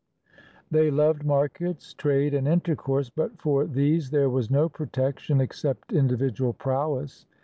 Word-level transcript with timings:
They 0.71 0.89
loved 0.89 1.23
markets, 1.23 1.93
trade, 1.93 2.33
and 2.33 2.47
intercourse, 2.47 3.11
but 3.11 3.39
for 3.39 3.67
these 3.67 4.09
there 4.09 4.31
was 4.31 4.49
no 4.49 4.67
protection 4.67 5.39
except 5.39 5.93
individual 5.93 6.53
prowess. 6.53 7.27